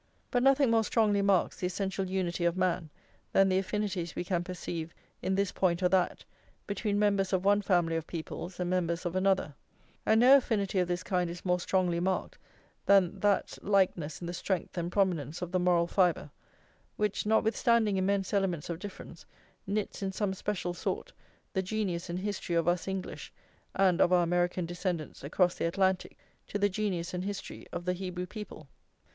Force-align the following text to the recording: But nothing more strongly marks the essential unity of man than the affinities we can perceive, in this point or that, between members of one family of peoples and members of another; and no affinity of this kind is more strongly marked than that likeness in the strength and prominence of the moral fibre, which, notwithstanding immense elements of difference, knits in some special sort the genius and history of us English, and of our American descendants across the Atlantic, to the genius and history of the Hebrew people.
But 0.31 0.41
nothing 0.41 0.71
more 0.71 0.83
strongly 0.83 1.21
marks 1.21 1.59
the 1.59 1.67
essential 1.67 2.09
unity 2.09 2.43
of 2.43 2.57
man 2.57 2.89
than 3.33 3.49
the 3.49 3.59
affinities 3.59 4.15
we 4.15 4.23
can 4.23 4.43
perceive, 4.43 4.95
in 5.21 5.35
this 5.35 5.51
point 5.51 5.83
or 5.83 5.89
that, 5.89 6.25
between 6.65 6.97
members 6.97 7.33
of 7.33 7.45
one 7.45 7.61
family 7.61 7.95
of 7.95 8.07
peoples 8.07 8.59
and 8.59 8.67
members 8.67 9.05
of 9.05 9.15
another; 9.15 9.53
and 10.03 10.19
no 10.21 10.37
affinity 10.37 10.79
of 10.79 10.87
this 10.87 11.03
kind 11.03 11.29
is 11.29 11.45
more 11.45 11.59
strongly 11.59 11.99
marked 11.99 12.39
than 12.87 13.19
that 13.19 13.59
likeness 13.61 14.19
in 14.21 14.25
the 14.25 14.33
strength 14.33 14.75
and 14.75 14.91
prominence 14.91 15.39
of 15.43 15.51
the 15.51 15.59
moral 15.59 15.85
fibre, 15.85 16.31
which, 16.95 17.27
notwithstanding 17.27 17.97
immense 17.97 18.33
elements 18.33 18.71
of 18.71 18.79
difference, 18.79 19.23
knits 19.67 20.01
in 20.01 20.11
some 20.11 20.33
special 20.33 20.73
sort 20.73 21.13
the 21.53 21.61
genius 21.61 22.09
and 22.09 22.17
history 22.17 22.55
of 22.55 22.67
us 22.67 22.87
English, 22.87 23.31
and 23.75 24.01
of 24.01 24.11
our 24.11 24.23
American 24.23 24.65
descendants 24.65 25.23
across 25.23 25.53
the 25.53 25.65
Atlantic, 25.67 26.17
to 26.47 26.57
the 26.57 26.69
genius 26.69 27.13
and 27.13 27.23
history 27.23 27.67
of 27.71 27.85
the 27.85 27.93
Hebrew 27.93 28.25
people. 28.25 28.67